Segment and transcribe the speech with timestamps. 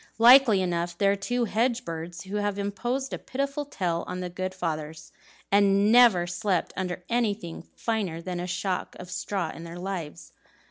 [0.17, 4.51] likely enough they're two hedge birds, who have imposed a pitiful tale on the good
[4.51, 5.11] fathers,
[5.51, 10.31] and never slept under anything finer than a shock of straw in their lives."